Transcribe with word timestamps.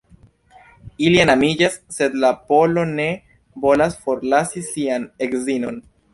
Ili 1.09 1.19
enamiĝas, 1.25 1.75
sed 1.97 2.15
la 2.23 2.31
polo 2.47 2.87
ne 2.95 3.07
volas 3.67 4.01
forlasi 4.09 4.67
sian 4.73 5.09
edzinon. 5.29 5.81